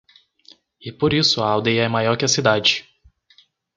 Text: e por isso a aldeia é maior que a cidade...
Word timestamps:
e 0.83 0.91
por 0.91 1.13
isso 1.13 1.43
a 1.43 1.47
aldeia 1.47 1.83
é 1.83 1.87
maior 1.87 2.17
que 2.17 2.25
a 2.25 2.27
cidade... 2.27 2.89